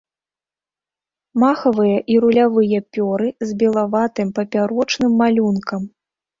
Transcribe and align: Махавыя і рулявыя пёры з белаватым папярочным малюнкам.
Махавыя 1.43 1.97
і 2.15 2.17
рулявыя 2.25 2.79
пёры 2.97 3.29
з 3.49 3.55
белаватым 3.61 4.35
папярочным 4.41 5.11
малюнкам. 5.25 5.81